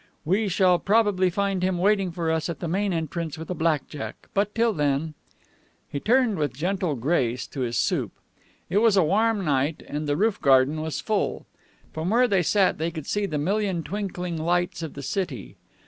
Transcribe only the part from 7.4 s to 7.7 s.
to